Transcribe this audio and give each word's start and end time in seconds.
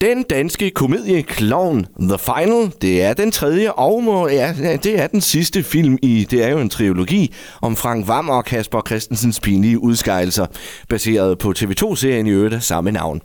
Den 0.00 0.22
danske 0.22 0.70
komedie 0.70 1.22
Clown 1.22 1.86
The 2.00 2.18
Final, 2.18 2.72
det 2.82 3.02
er 3.02 3.12
den 3.12 3.30
tredje 3.30 3.72
og 3.72 4.02
må, 4.02 4.28
ja, 4.28 4.54
det 4.82 5.00
er 5.00 5.06
den 5.06 5.20
sidste 5.20 5.62
film 5.62 5.98
i, 6.02 6.26
det 6.30 6.44
er 6.44 6.48
jo 6.48 6.58
en 6.58 6.68
trilogi 6.68 7.34
om 7.62 7.76
Frank 7.76 8.08
Vam 8.08 8.28
og 8.28 8.44
Kasper 8.44 8.80
Christensens 8.86 9.40
pinlige 9.40 9.78
udskejelser, 9.78 10.46
baseret 10.88 11.38
på 11.38 11.54
TV2-serien 11.58 12.26
i 12.26 12.30
øvrigt 12.30 12.54
af 12.54 12.62
samme 12.62 12.92
navn. 12.92 13.20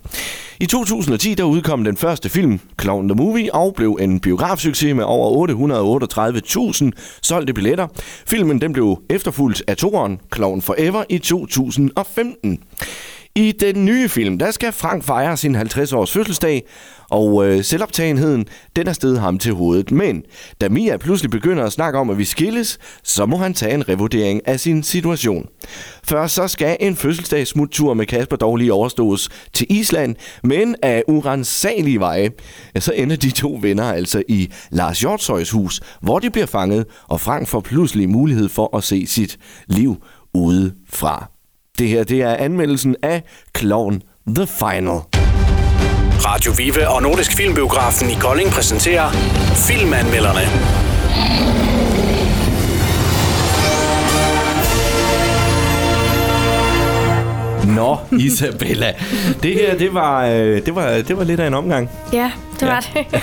I 0.60 0.66
2010 0.66 1.34
der 1.34 1.44
udkom 1.44 1.84
den 1.84 1.96
første 1.96 2.28
film, 2.28 2.60
Clown 2.80 3.08
the 3.08 3.16
Movie, 3.16 3.54
og 3.54 3.74
blev 3.76 3.98
en 4.00 4.20
biografsucces 4.20 4.94
med 4.94 5.04
over 5.04 5.46
838.000 6.84 6.90
solgte 7.22 7.54
billetter. 7.54 7.88
Filmen 8.26 8.60
den 8.60 8.72
blev 8.72 9.02
efterfulgt 9.10 9.62
af 9.66 9.76
toeren 9.76 10.20
Clown 10.34 10.62
Forever 10.62 11.04
i 11.08 11.18
2015. 11.18 12.58
I 13.34 13.52
den 13.52 13.84
nye 13.84 14.08
film, 14.08 14.38
der 14.38 14.50
skal 14.50 14.72
Frank 14.72 15.04
fejre 15.04 15.36
sin 15.36 15.56
50-års 15.56 16.12
fødselsdag, 16.12 16.62
og 17.10 17.46
øh, 17.46 17.64
selvoptagenheden, 17.64 18.46
den 18.76 18.88
er 18.88 18.92
stedet 18.92 19.20
ham 19.20 19.38
til 19.38 19.52
hovedet. 19.52 19.90
Men 19.90 20.22
da 20.60 20.68
Mia 20.68 20.96
pludselig 20.96 21.30
begynder 21.30 21.64
at 21.64 21.72
snakke 21.72 21.98
om, 21.98 22.10
at 22.10 22.18
vi 22.18 22.24
skilles, 22.24 22.78
så 23.02 23.26
må 23.26 23.36
han 23.36 23.54
tage 23.54 23.74
en 23.74 23.88
revurdering 23.88 24.48
af 24.48 24.60
sin 24.60 24.82
situation. 24.82 25.48
Først 26.04 26.34
så 26.34 26.48
skal 26.48 26.76
en 26.80 26.96
fødselsdagsmuttur 26.96 27.94
med 27.94 28.06
Kasper 28.06 28.36
dog 28.36 28.56
lige 28.56 28.72
overstås 28.72 29.28
til 29.52 29.66
Island, 29.70 30.16
men 30.42 30.76
af 30.82 31.04
urensagelige 31.08 32.00
veje, 32.00 32.30
ja, 32.74 32.80
så 32.80 32.92
ender 32.92 33.16
de 33.16 33.30
to 33.30 33.58
venner 33.62 33.84
altså 33.84 34.22
i 34.28 34.52
Lars 34.70 35.00
Hjortshøjs 35.00 35.50
hus, 35.50 35.80
hvor 36.00 36.18
de 36.18 36.30
bliver 36.30 36.46
fanget, 36.46 36.86
og 37.08 37.20
Frank 37.20 37.48
får 37.48 37.60
pludselig 37.60 38.08
mulighed 38.08 38.48
for 38.48 38.76
at 38.76 38.84
se 38.84 39.06
sit 39.06 39.38
liv 39.68 39.96
udefra. 40.34 41.32
Det 41.78 41.88
her, 41.88 42.04
det 42.04 42.22
er 42.22 42.34
anmeldelsen 42.36 42.96
af 43.02 43.22
Clown 43.58 44.02
The 44.36 44.46
Final. 44.46 45.00
Radio 46.26 46.52
Vive 46.56 46.88
og 46.88 47.02
Nordisk 47.02 47.36
Filmbiografen 47.36 48.10
i 48.10 48.14
Kolding 48.14 48.50
præsenterer 48.50 49.10
Filmanmelderne. 49.54 50.48
Nå, 57.76 57.96
Isabella. 58.18 58.92
Det 59.42 59.54
her, 59.54 59.78
det 59.78 59.94
var, 59.94 60.26
øh, 60.26 60.66
det 60.66 60.74
var, 60.74 60.88
det 61.08 61.16
var 61.18 61.24
lidt 61.24 61.40
af 61.40 61.46
en 61.46 61.54
omgang. 61.54 61.90
Ja, 62.12 62.30
det 62.60 62.68
var 62.68 62.86
Ja. 62.94 63.00
det. 63.12 63.22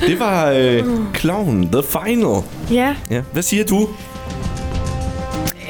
Det 0.08 0.18
var 0.18 0.50
øh, 0.50 0.84
Clown 1.16 1.68
The 1.72 1.82
Final. 1.82 2.42
ja. 2.70 2.94
Ja. 3.10 3.22
Hvad 3.32 3.42
siger 3.42 3.64
du? 3.64 3.88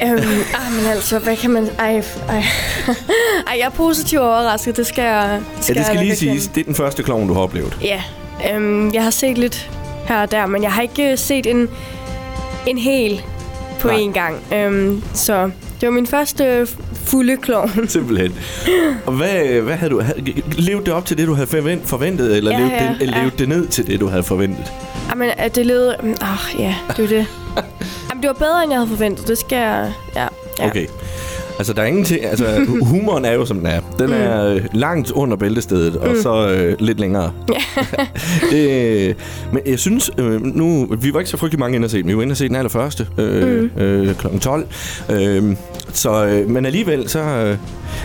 Øhm, 0.03 0.11
ah, 0.53 0.71
men 0.75 0.85
altså, 0.91 1.19
hvad 1.19 1.35
kan 1.37 1.49
man... 1.51 1.69
Ej, 1.79 2.03
ej. 2.29 2.35
ej 3.47 3.55
jeg 3.57 3.65
er 3.65 3.69
positivt 3.69 4.21
overrasket, 4.21 4.77
det 4.77 4.87
skal 4.87 5.01
jeg 5.03 5.41
Ja, 5.67 5.73
det 5.73 5.85
skal 5.85 5.95
jeg 5.95 6.03
lige 6.05 6.15
siges, 6.15 6.47
det 6.47 6.61
er 6.61 6.65
den 6.65 6.75
første 6.75 7.03
klovn, 7.03 7.27
du 7.27 7.33
har 7.33 7.41
oplevet. 7.41 7.77
Ja, 7.81 8.01
øhm, 8.53 8.93
jeg 8.93 9.03
har 9.03 9.09
set 9.11 9.37
lidt 9.37 9.69
her 10.07 10.21
og 10.21 10.31
der, 10.31 10.45
men 10.45 10.63
jeg 10.63 10.71
har 10.71 10.81
ikke 10.81 11.17
set 11.17 11.45
en, 11.45 11.69
en 12.67 12.77
hel 12.77 13.21
på 13.79 13.87
Nej. 13.87 13.97
én 13.97 14.11
gang. 14.11 14.53
Øhm, 14.53 15.03
så 15.13 15.43
det 15.81 15.87
var 15.87 15.93
min 15.93 16.07
første 16.07 16.67
fulde 17.05 17.37
klovn. 17.37 17.87
Simpelthen. 17.87 18.35
Og 19.05 19.13
hvad, 19.13 19.61
hvad 19.61 19.75
havde 19.75 19.91
du... 19.91 20.01
Levede 20.51 20.85
det 20.85 20.93
op 20.93 21.05
til 21.05 21.17
det, 21.17 21.27
du 21.27 21.33
havde 21.33 21.47
forvent- 21.47 21.85
forventet, 21.87 22.37
eller 22.37 22.51
Ja, 22.51 22.57
levede, 22.57 22.73
ja, 22.75 22.89
det, 22.89 22.97
eller 23.01 23.17
ja. 23.17 23.23
levede 23.23 23.37
det 23.37 23.49
ned 23.49 23.67
til 23.67 23.87
det, 23.87 23.99
du 23.99 24.07
havde 24.07 24.23
forventet? 24.23 24.71
Jamen, 25.09 25.29
det 25.55 25.65
led... 25.65 25.87
Åh, 25.89 26.03
oh, 26.09 26.59
ja, 26.61 26.75
det 26.97 27.03
var 27.03 27.17
det. 27.17 27.25
Det 28.21 28.27
var 28.27 28.33
bedre, 28.33 28.63
end 28.63 28.71
jeg 28.71 28.79
havde 28.79 28.89
forventet. 28.89 29.27
Det 29.27 29.37
skal 29.37 29.57
jeg... 29.57 29.93
Ja, 30.15 30.27
ja. 30.59 30.67
Okay. 30.67 30.87
Altså, 31.57 31.73
der 31.73 31.81
er 31.81 31.85
ingenting... 31.85 32.25
Altså, 32.25 32.65
hu- 32.67 32.85
humoren 32.85 33.25
er 33.25 33.33
jo, 33.33 33.45
som 33.45 33.57
den 33.57 33.65
er. 33.67 33.81
Den 33.99 34.13
er 34.13 34.45
øh, 34.45 34.61
langt 34.73 35.11
under 35.11 35.37
bæltestedet, 35.37 35.95
og 35.95 36.15
så 36.23 36.49
øh, 36.49 36.75
lidt 36.79 36.99
længere. 36.99 37.31
Det, 38.51 39.15
men 39.53 39.61
jeg 39.65 39.79
synes, 39.79 40.11
øh, 40.17 40.41
nu... 40.41 40.87
Vi 41.01 41.13
var 41.13 41.19
ikke 41.19 41.31
så 41.31 41.37
frygtelig 41.37 41.59
mange 41.59 41.75
inde 41.75 41.85
at 41.85 41.91
se 41.91 41.97
den. 41.97 42.07
Vi 42.09 42.15
var 42.15 42.21
inde 42.21 42.31
at 42.31 42.37
se 42.37 42.47
den 42.47 42.55
allerførste, 42.55 43.07
øh, 43.17 43.61
mm. 43.75 43.81
øh, 43.81 44.15
kl. 44.15 44.27
12. 44.39 44.67
Øh, 45.09 45.55
så, 45.93 46.25
øh, 46.25 46.49
men 46.49 46.65
alligevel, 46.65 47.09
så... 47.09 47.19
Øh, 47.19 47.57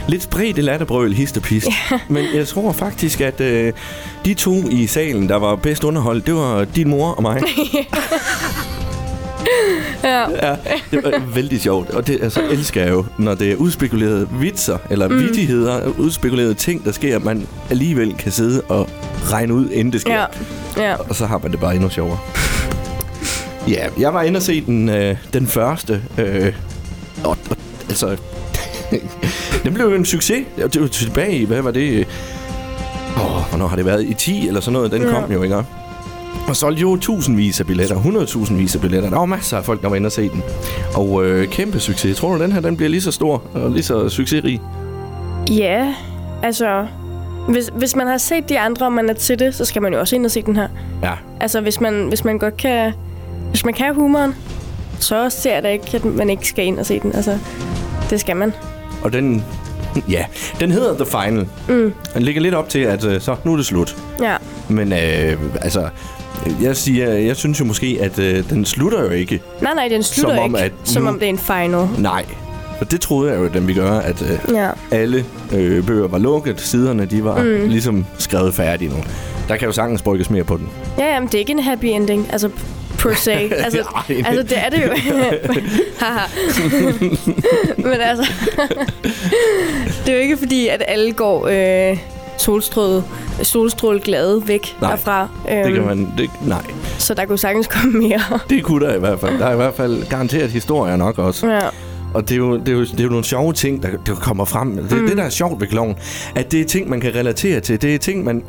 lidt 0.09 0.23
spredt 0.23 0.59
latterbrøl, 0.59 1.13
hist 1.13 1.37
og 1.37 1.43
pist. 1.43 1.69
Men 2.09 2.25
jeg 2.35 2.49
tror 2.49 2.73
faktisk, 2.73 3.21
at 3.21 3.41
øh, 3.41 3.73
de 4.25 4.35
to 4.35 4.55
i 4.71 4.87
salen, 4.87 5.29
der 5.29 5.37
var 5.37 5.57
bedst 5.57 5.85
underholdt, 5.85 6.27
det 6.27 6.35
var 6.35 6.65
din 6.65 6.89
mor 6.89 7.11
og 7.11 7.23
mig. 7.23 7.43
Ja. 10.05 10.31
Ja, 10.31 10.57
det 10.91 11.05
var 11.05 11.23
vældig 11.35 11.61
sjovt. 11.61 11.91
Og 11.91 12.07
det 12.07 12.19
altså, 12.23 12.41
elsker 12.51 12.83
jeg 12.83 12.91
jo, 12.93 13.05
når 13.19 13.35
det 13.35 13.53
er 13.53 13.57
udspekulerede 13.57 14.29
vitser, 14.41 14.79
eller 14.91 15.09
mm. 15.09 15.19
vittigheder, 15.21 15.89
udspekulerede 15.99 16.55
ting, 16.55 16.85
der 16.85 16.93
sker, 16.93 17.17
at 17.17 17.25
man 17.25 17.47
alligevel 17.71 18.15
kan 18.15 18.33
sidde 18.33 18.63
og 18.69 18.89
regne 19.31 19.55
ud, 19.55 19.71
inden 19.71 19.93
det 19.93 20.01
sker. 20.01 20.25
Ja. 20.77 20.91
Ja. 20.91 20.95
Og 21.09 21.15
så 21.15 21.27
har 21.27 21.39
man 21.39 21.51
det 21.53 21.61
bare 21.61 21.75
endnu 21.75 21.89
sjovere. 21.91 22.19
Ja, 23.69 23.87
jeg 23.99 24.15
var 24.15 24.23
inde 24.23 24.37
og 24.37 24.43
se 24.43 24.61
den, 24.61 24.89
øh, 24.89 25.17
den 25.33 25.47
første. 25.47 26.03
Øh, 26.19 26.53
og, 27.25 27.31
og, 27.51 27.57
altså, 27.89 28.17
den 29.65 29.75
blev 29.75 29.87
jo 29.87 29.95
en 29.95 30.05
succes. 30.05 30.45
Det 30.73 30.81
var 30.81 30.89
tilbage 30.89 31.37
i, 31.39 31.45
hvad 31.45 31.63
var 31.63 31.71
det? 31.71 32.07
Åh, 33.17 33.49
hvornår 33.51 33.67
har 33.67 33.77
det 33.77 33.85
været? 33.87 34.05
I 34.05 34.15
10 34.15 34.49
eller 34.49 34.61
sådan 34.61 34.73
noget? 34.73 34.91
Den 34.93 35.03
Ja. 35.03 35.09
kom 35.21 35.33
jo, 35.33 35.43
ikke? 35.43 35.63
Og 36.49 36.57
solgte 36.57 36.81
jo 36.81 36.97
tusindvis 36.97 37.61
af 37.61 37.67
billetter, 37.67 37.97
100.000 37.97 38.55
vis 38.55 38.75
af 38.75 38.81
billetter. 38.81 39.11
Der 39.11 39.19
var 39.19 39.25
masser 39.25 39.57
af 39.57 39.65
folk, 39.65 39.83
der 39.83 39.89
var 39.89 39.97
inde 39.97 40.07
og 40.07 40.13
se 40.13 40.29
den. 40.29 40.43
Og 40.95 41.25
øh, 41.27 41.49
kæmpe 41.49 41.81
succes. 41.81 42.17
Tror 42.17 42.37
du, 42.37 42.43
den 42.43 42.53
her 42.53 42.61
den 42.61 42.77
bliver 42.77 42.91
lige 42.91 43.01
så 43.01 43.13
stor 43.13 43.43
og 43.55 43.71
lige 43.71 43.83
så 43.83 44.09
succesrig? 44.09 44.61
Ja, 45.51 45.95
altså... 46.43 46.87
Hvis, 47.49 47.71
hvis 47.75 47.97
man 47.97 48.07
har 48.07 48.19
set 48.19 48.49
de 48.49 48.59
andre, 48.59 48.87
og 48.87 48.93
man 48.93 49.11
er 49.11 49.15
til 49.15 49.39
det, 49.39 49.55
så 49.55 49.65
skal 49.65 49.83
man 49.83 49.93
jo 49.93 50.01
også 50.01 50.17
ind 50.17 50.25
og 50.25 50.31
se 50.31 50.43
den 50.43 50.57
her. 50.57 50.69
Ja. 51.03 51.13
Altså, 51.41 51.61
hvis 51.61 51.81
man, 51.81 52.09
hvis 52.09 52.25
man 52.25 52.39
godt 52.39 52.57
kan... 52.57 52.93
Hvis 53.51 53.65
man 53.65 53.75
kan 53.75 53.95
humoren, 53.95 54.35
så 55.01 55.31
ser 55.31 55.55
jeg 55.55 55.63
da 55.63 55.69
ikke, 55.69 55.91
at 55.95 56.05
man 56.05 56.31
ikke 56.31 56.49
skal 56.49 56.65
ind 56.65 56.79
og 56.79 56.87
se 56.87 57.01
den. 57.01 57.13
Altså, 57.15 57.39
det 58.11 58.21
skal 58.21 58.37
man. 58.37 58.53
Og 59.03 59.13
den, 59.13 59.45
ja, 60.09 60.25
den 60.61 60.71
hedder 60.71 60.95
The 60.95 61.07
Final. 61.07 61.47
Mm. 61.69 61.93
Den 62.15 62.23
ligger 62.23 62.41
lidt 62.43 62.55
op 62.55 62.69
til, 62.69 62.79
at 62.79 63.05
øh, 63.05 63.21
så 63.21 63.37
nu 63.45 63.53
er 63.53 63.57
det 63.57 63.67
slut. 63.67 63.97
Ja. 64.23 64.37
Men 64.69 64.93
øh, 64.93 65.37
altså, 65.61 65.89
jeg 66.63 66.77
siger, 66.77 67.13
jeg 67.13 67.37
synes 67.37 67.61
jo 67.61 67.65
måske, 67.65 67.99
at 68.01 68.19
øh, 68.19 68.51
den 68.51 68.65
slutter 68.65 69.03
jo 69.03 69.11
ikke. 69.11 69.41
Nej, 69.63 69.75
nej, 69.75 69.89
den 69.89 70.03
slutter 70.03 70.37
Som 70.37 70.45
om, 70.45 70.51
ikke, 70.55 70.65
at 70.65 70.73
som 70.85 71.03
nu- 71.03 71.09
om 71.09 71.19
det 71.19 71.25
er 71.27 71.31
en 71.31 71.39
final. 71.39 71.89
Nej. 71.99 72.25
Og 72.81 72.91
det 72.91 73.01
troede 73.01 73.31
jeg 73.33 73.41
jo, 73.41 73.45
at 73.47 73.55
den 73.55 73.67
ville 73.67 73.83
gøre, 73.83 74.05
at 74.05 74.23
øh, 74.23 74.55
Ja. 74.55 74.71
alle 74.91 75.25
øh, 75.53 75.87
bøger 75.87 76.09
var 76.09 76.19
lukket, 76.19 76.61
siderne 76.61 77.05
de 77.05 77.25
var 77.25 77.43
Mm. 77.43 77.49
mm. 77.49 77.69
ligesom 77.69 78.07
skrevet 78.19 78.55
færdige 78.55 78.89
nu. 78.91 78.97
Der 79.49 79.57
kan 79.57 79.67
jo 79.67 79.73
sagtens 79.73 80.03
brygges 80.03 80.31
mere 80.31 80.45
på 80.45 80.57
den. 80.57 80.69
Ja, 80.99 81.15
jamen, 81.15 81.27
det 81.27 81.35
er 81.35 81.39
ikke 81.39 81.53
en 81.53 81.59
happy 81.63 81.85
ending, 81.85 82.29
altså 82.33 82.51
per 83.09 83.15
se. 83.15 83.33
Altså, 83.65 83.83
Ej. 84.09 84.23
altså 84.27 84.43
det 84.43 84.59
er 84.59 84.71
det 84.71 84.83
jo. 84.85 84.91
Men 87.91 88.01
altså, 88.01 88.33
det 90.07 90.13
er 90.13 90.17
jo 90.17 90.23
ikke 90.23 90.37
fordi, 90.37 90.69
at 90.69 90.83
alle 90.89 91.13
går 91.13 91.49
øh, 91.91 91.99
solstråle, 92.37 93.05
solstråle 93.43 94.01
glade 94.01 94.49
væk 94.49 94.77
Nej, 94.81 94.91
derfra. 94.91 95.29
Øhm, 95.51 95.63
Det 95.65 95.75
kan 95.75 95.85
man... 95.85 96.13
Det, 96.19 96.31
nej, 96.47 96.63
Så 96.99 97.15
der 97.15 97.25
kunne 97.25 97.39
sagtens 97.39 97.67
komme 97.67 97.99
mere. 97.99 98.21
det 98.51 98.65
kunne 98.65 98.87
der 98.87 98.95
i 98.95 98.99
hvert 98.99 99.21
fald. 99.21 99.39
Der 99.39 99.47
er 99.47 99.53
i 99.53 99.57
hvert 99.57 99.75
fald 99.75 100.09
garanteret 100.11 100.51
historier 100.51 100.97
nok 100.97 101.19
også. 101.19 101.47
ja. 101.51 101.61
Og 102.15 102.23
det 102.29 102.33
er, 102.33 102.39
jo, 102.39 102.57
det, 102.59 102.69
er 102.69 102.73
jo, 102.73 102.81
det 102.81 103.01
er 103.01 103.05
jo 103.05 103.09
nogle 103.09 103.25
sjove 103.25 103.53
ting, 103.53 103.83
der, 103.83 103.89
der 104.07 104.15
kommer 104.15 104.45
frem. 104.45 104.77
Det 104.77 105.01
mm. 105.01 105.07
det, 105.09 105.17
der 105.17 105.23
er 105.23 105.31
sjovt 105.31 105.61
ved 105.61 105.69
kloven. 105.69 105.97
At 106.35 106.53
det 106.53 106.61
er 106.61 106.65
ting, 106.65 106.91
man 106.91 107.01
kan 107.01 107.15
relatere 107.15 107.61
til. 107.61 107.83
Det 107.83 107.95
er 107.95 107.99
ting, 107.99 108.25
man 108.25 108.43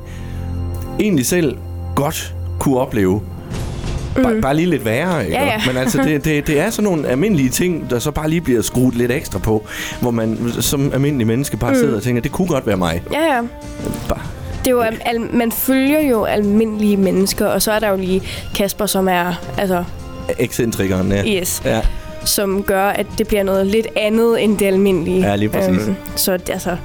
egentlig 0.99 1.25
selv 1.25 1.57
godt 1.95 2.33
kunne 2.59 2.77
opleve. 2.77 3.21
Bare, 4.23 4.41
bare 4.41 4.55
lige 4.55 4.69
lidt 4.69 4.85
værre, 4.85 5.25
ikke? 5.25 5.37
Ja, 5.37 5.45
ja. 5.45 5.61
Men 5.67 5.77
altså, 5.77 5.97
det, 6.03 6.25
det, 6.25 6.47
det 6.47 6.59
er 6.59 6.69
sådan 6.69 6.83
nogle 6.83 7.07
almindelige 7.07 7.49
ting, 7.49 7.89
der 7.89 7.99
så 7.99 8.11
bare 8.11 8.29
lige 8.29 8.41
bliver 8.41 8.61
skruet 8.61 8.95
lidt 8.95 9.11
ekstra 9.11 9.39
på. 9.39 9.65
Hvor 10.01 10.11
man 10.11 10.37
som 10.59 10.91
almindelig 10.93 11.27
menneske 11.27 11.57
bare 11.57 11.71
mm. 11.71 11.77
sidder 11.77 11.95
og 11.97 12.03
tænker, 12.03 12.21
det 12.21 12.31
kunne 12.31 12.47
godt 12.47 12.67
være 12.67 12.77
mig. 12.77 13.03
Ja, 13.13 13.35
ja. 13.35 13.41
Bare, 14.09 14.21
Det 14.59 14.67
er 14.67 14.71
jo, 14.71 14.81
al- 14.81 15.21
man 15.33 15.51
følger 15.51 15.99
jo 16.01 16.23
almindelige 16.23 16.97
mennesker, 16.97 17.45
og 17.45 17.61
så 17.61 17.71
er 17.71 17.79
der 17.79 17.89
jo 17.89 17.95
lige 17.97 18.21
Kasper, 18.55 18.85
som 18.85 19.07
er, 19.07 19.33
altså, 19.57 19.83
ekscentrikeren, 20.39 21.11
ja. 21.11 21.39
yes, 21.41 21.61
Ja, 21.65 21.81
som 22.25 22.63
gør, 22.63 22.83
at 22.89 23.05
det 23.17 23.27
bliver 23.27 23.43
noget 23.43 23.67
lidt 23.67 23.87
andet 23.95 24.43
end 24.43 24.57
det 24.57 24.65
almindelige. 24.65 25.29
Ja, 25.29 25.35
lige 25.35 25.49
præcis. 25.49 25.81
så 26.15 26.37
det- 26.37 26.49
altså, 26.49 26.77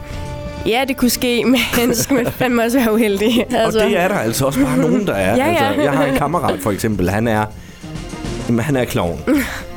ja, 0.67 0.85
det 0.89 0.97
kunne 0.97 1.11
ske, 1.11 1.45
men 1.79 1.95
skal 1.95 2.15
man 2.17 2.27
fandme 2.27 2.62
også 2.62 2.79
være 2.79 2.93
uheldig. 2.95 3.47
og 3.51 3.57
Altså, 3.57 3.79
det 3.81 3.99
er 3.99 4.09
der 4.09 4.15
altså 4.15 4.47
også 4.47 4.61
bare 4.61 4.77
nogen, 4.79 5.07
der 5.07 5.15
er. 5.15 5.37
Ja, 5.37 5.47
ja. 5.53 5.67
Altså, 5.69 5.83
jeg 5.83 5.93
har 5.93 6.05
en 6.05 6.17
kammerat, 6.17 6.61
for 6.61 6.71
eksempel, 6.71 7.11
han 7.11 7.29
er... 7.29 7.45
Jamen, 8.49 8.65
han 8.65 8.77
er 8.77 8.85
klovn. 8.85 9.21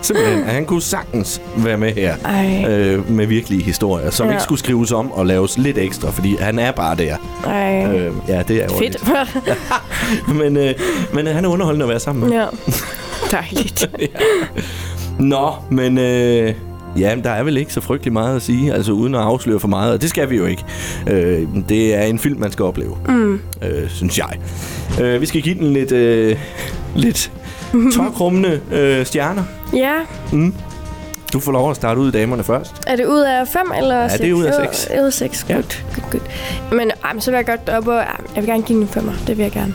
Simpelthen. 0.02 0.44
Han 0.44 0.66
kunne 0.66 0.82
sagtens 0.82 1.42
være 1.58 1.78
med 1.78 1.94
her. 1.94 2.16
Ej, 2.26 2.66
øh, 2.70 3.12
med 3.12 3.26
virkelige 3.26 3.64
historier, 3.64 4.10
som 4.10 4.26
ja. 4.26 4.32
Ja. 4.32 4.36
ikke 4.38 4.44
skulle 4.44 4.60
skrives 4.60 4.92
om 4.92 5.12
og 5.12 5.26
laves 5.26 5.58
lidt 5.58 5.78
ekstra, 5.78 6.12
fordi 6.12 6.36
han 6.40 6.60
er 6.60 6.72
bare 6.72 6.96
der. 6.96 7.16
ej. 7.46 7.86
Øh, 7.86 8.14
ja, 8.28 8.42
det 8.48 8.58
er 8.58 8.64
jo 8.64 8.70
Fedt. 8.80 9.04
men, 10.40 10.58
øh, 10.58 10.74
men 11.14 11.28
øh, 11.28 11.36
han 11.36 11.46
er 11.46 11.50
underholdende 11.50 11.84
at 11.86 11.90
være 11.90 12.00
sammen 12.00 12.30
med. 12.30 12.38
ja. 12.38 12.46
Dejligt. 13.32 13.90
Nå, 15.20 15.52
men 15.72 15.98
øh, 15.98 16.54
Ja, 17.00 17.16
der 17.24 17.30
er 17.30 17.44
vel 17.44 17.58
ikke 17.58 17.74
så 17.74 17.82
frygtelig 17.82 18.14
meget 18.14 18.36
at 18.36 18.42
sige, 18.42 18.74
altså 18.74 18.92
uden 18.92 19.16
at 19.16 19.22
afsløre 19.22 19.60
for 19.60 19.68
meget, 19.68 19.94
og 19.94 20.02
det 20.02 20.10
skal 20.10 20.30
vi 20.30 20.38
jo 20.38 20.46
ikke. 20.46 20.64
Øh, 21.10 21.48
det 21.70 21.96
er 21.96 22.02
en 22.04 22.20
film, 22.20 22.40
man 22.40 22.52
skal 22.52 22.66
opleve, 22.66 22.98
mm. 23.08 23.34
øh, 23.62 23.90
synes 23.90 24.18
jeg. 24.18 24.40
Øh, 25.02 25.22
vi 25.22 25.26
skal 25.26 25.42
give 25.42 25.56
den 25.56 25.74
lidt, 25.74 25.92
øh, 25.92 26.38
lidt 26.96 27.32
tørkrummende 27.96 28.62
øh, 28.72 29.06
stjerner. 29.06 29.44
Ja. 29.76 29.94
Mm. 30.32 30.54
Du 31.34 31.40
får 31.40 31.52
lov 31.52 31.70
at 31.70 31.76
starte 31.76 32.00
ud 32.02 32.08
i 32.08 32.12
damerne 32.12 32.44
først. 32.44 32.76
Er 32.88 32.96
det 32.96 33.06
ud 33.06 33.20
af 33.22 33.48
5 33.48 33.62
eller 33.78 33.96
Ja, 34.02 34.08
6? 34.10 34.22
det 34.22 34.30
er 34.30 34.34
ud 34.34 34.44
af 34.44 34.54
seks. 34.54 34.88
Ud 35.00 35.06
af 35.06 35.14
6. 35.14 35.46
Ja. 35.50 35.56
Godt, 35.56 35.86
godt. 36.12 36.24
Men 36.72 36.92
så 37.20 37.32
vil 37.32 37.38
jeg 37.38 37.46
godt 37.46 37.70
op 37.70 37.88
og... 37.88 37.96
Jeg 37.96 38.44
vil 38.44 38.46
gerne 38.46 38.64
give 38.64 38.80
den 38.80 38.90
en 38.96 39.10
5'er. 39.10 39.28
Det 39.28 39.38
vil 39.38 39.44
jeg 39.44 39.52
gerne. 39.52 39.74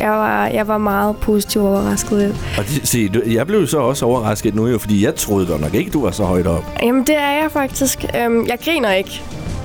Jeg 0.00 0.10
var, 0.10 0.46
jeg 0.46 0.68
var 0.68 0.78
meget 0.78 1.16
positiv 1.16 1.66
overrasket. 1.66 2.36
Og 2.58 2.64
det, 2.64 2.88
se, 2.88 3.08
du, 3.08 3.22
jeg 3.26 3.46
blev 3.46 3.66
så 3.66 3.78
også 3.78 4.06
overrasket 4.06 4.54
nu 4.54 4.66
jo, 4.66 4.78
fordi 4.78 5.04
jeg 5.04 5.14
troede 5.14 5.46
godt 5.46 5.60
nok 5.60 5.74
ikke, 5.74 5.90
du 5.90 6.02
var 6.04 6.10
så 6.10 6.24
højt 6.24 6.46
op. 6.46 6.64
Jamen, 6.82 7.06
det 7.06 7.16
er 7.16 7.30
jeg 7.30 7.48
faktisk. 7.52 8.04
Øhm, 8.24 8.46
jeg 8.46 8.58
griner 8.64 8.92
ikke. 8.92 9.22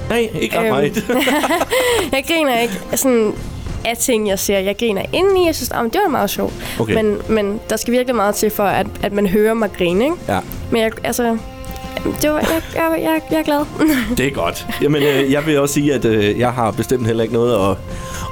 Nej, 0.09 0.29
ikke 0.41 0.59
Øhm. 0.59 0.67
meget. 0.69 1.05
Jeg 2.13 2.23
griner 2.27 2.59
ikke 2.59 2.73
sådan 2.95 3.33
af 3.85 3.97
ting, 3.97 4.27
jeg 4.27 4.39
ser. 4.39 4.59
Jeg 4.59 4.75
griner 4.79 5.01
indeni. 5.13 5.45
Jeg 5.45 5.55
synes, 5.55 5.71
at 5.71 5.77
det 5.83 5.99
var 6.03 6.09
meget 6.09 6.29
sjovt. 6.29 6.53
Okay. 6.79 6.93
Men, 6.93 7.17
men 7.29 7.59
der 7.69 7.77
skal 7.77 7.91
virkelig 7.93 8.15
meget 8.15 8.35
til 8.35 8.49
for, 8.49 8.63
at, 8.63 8.87
at 9.03 9.13
man 9.13 9.27
hører 9.27 9.53
mig 9.53 9.69
grine, 9.77 10.03
ikke? 10.03 10.15
ja, 10.27 10.39
Men 10.71 10.81
jeg, 10.81 10.91
altså... 11.03 11.37
Det 12.21 12.29
var, 12.29 12.39
jeg, 12.39 12.61
jeg, 12.75 13.01
jeg, 13.03 13.21
jeg 13.31 13.39
er 13.39 13.43
glad. 13.43 13.65
det 14.17 14.27
er 14.27 14.31
godt. 14.31 14.67
Jamen, 14.81 15.03
øh, 15.03 15.31
jeg 15.31 15.45
vil 15.45 15.59
også 15.59 15.73
sige, 15.73 15.93
at 15.93 16.05
øh, 16.05 16.39
jeg 16.39 16.51
har 16.51 16.71
bestemt 16.71 17.07
heller 17.07 17.23
ikke 17.23 17.33
noget 17.35 17.71
at, 17.71 17.77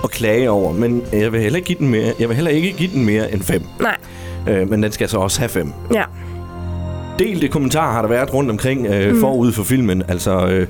at 0.03 0.11
klage 0.11 0.49
over, 0.49 0.73
men 0.73 1.01
jeg 1.13 1.31
vil 1.31 1.41
heller 1.41 1.57
ikke 1.57 1.67
give 1.67 1.79
den 1.79 1.87
mere, 1.89 2.13
jeg 2.19 2.27
vil 2.29 2.35
heller 2.35 2.51
ikke 2.51 2.71
give 2.71 2.91
den 2.93 3.05
mere 3.05 3.33
end 3.33 3.41
5. 3.41 3.63
Nej. 3.79 3.97
Øh, 4.49 4.69
men 4.69 4.83
den 4.83 4.91
skal 4.91 5.09
så 5.09 5.17
også 5.17 5.39
have 5.39 5.49
5. 5.49 5.73
Ja. 5.93 6.03
Delte 7.19 7.47
kommentarer 7.47 7.93
har 7.93 8.01
der 8.01 8.09
været 8.09 8.33
rundt 8.33 8.49
omkring 8.51 8.87
øh, 8.87 9.13
Mm. 9.13 9.19
forud 9.19 9.51
for 9.51 9.63
filmen. 9.63 10.03
Altså, 10.07 10.45
øh, 10.47 10.67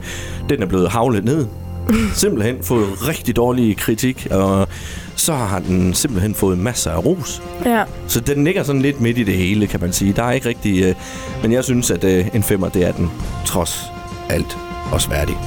den 0.50 0.62
er 0.62 0.66
blevet 0.66 0.90
havlet 0.90 1.26
ned. 1.26 1.46
Simpelthen 2.14 2.56
fået 2.64 3.08
rigtig 3.08 3.36
dårlig 3.36 3.78
kritik, 3.78 4.28
og 4.32 4.68
så 5.16 5.34
har 5.34 5.60
den 5.60 5.94
simpelthen 5.94 6.36
fået 6.36 6.58
masser 6.58 6.92
af 6.92 7.06
ros. 7.06 7.42
Ja. 7.66 7.84
Så 8.08 8.20
den 8.20 8.44
ligger 8.44 8.64
sådan 8.64 8.82
lidt 8.82 9.02
midt 9.02 9.18
i 9.18 9.24
det 9.24 9.34
hele, 9.34 9.68
kan 9.68 9.80
man 9.82 9.94
sige. 9.94 10.14
Der 10.14 10.24
er 10.24 10.32
ikke 10.32 10.50
rigtig... 10.50 10.84
Øh, 10.84 10.96
men 11.42 11.52
jeg 11.52 11.64
synes, 11.64 11.92
at 11.92 12.04
øh, 12.04 12.28
en 12.34 12.44
femmer, 12.44 12.70
det 12.70 12.84
er 12.88 12.92
den 12.92 13.12
trods 13.46 13.82
alt 14.30 14.58
også 14.92 15.10
værdig. 15.10 15.38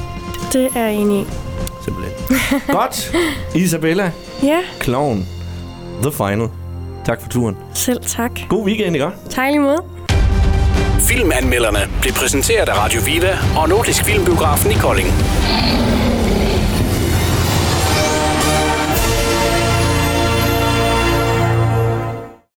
Det 0.52 0.68
er 0.76 0.80
jeg 0.86 0.94
enig 0.94 1.20
i. 1.20 1.24
Simpelthen. 1.84 2.14
Godt. 2.78 3.16
Isabella, 3.54 4.10
Ja, 4.42 4.58
Clown, 4.82 5.26
The 6.02 6.12
Final. 6.12 6.48
Tak 7.04 7.22
for 7.22 7.28
turen. 7.28 7.56
selv 7.74 8.00
tak. 8.06 8.30
God 8.48 8.64
weekend, 8.66 8.96
ikke? 8.96 9.08
Tak 9.30 9.50
lige 9.50 9.60
måde. 9.60 9.82
Filmanmelderne 11.00 11.78
blev 12.00 12.12
præsenteret 12.12 12.68
af 12.68 12.78
Radio 12.84 13.00
Viva 13.06 13.38
og 13.56 13.68
Nordisk 13.68 14.04
Filmbiografen 14.04 14.70
i 14.70 14.74
Kolding. 14.74 15.08